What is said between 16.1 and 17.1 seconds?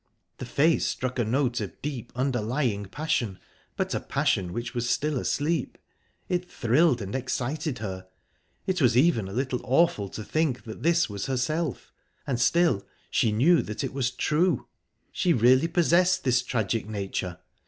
this tragic